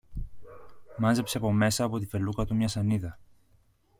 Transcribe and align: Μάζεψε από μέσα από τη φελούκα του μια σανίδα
Μάζεψε 0.97 1.37
από 1.37 1.51
μέσα 1.51 1.83
από 1.83 1.99
τη 1.99 2.05
φελούκα 2.05 2.45
του 2.45 2.55
μια 2.55 2.67
σανίδα 2.67 3.19